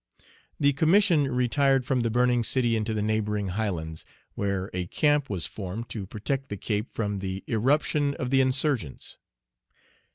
[0.59, 5.45] The Commission retired from the burning city into the neighboring highlands, where a camp was
[5.45, 9.19] formed to protect the Cape from the irruption of the insurgents.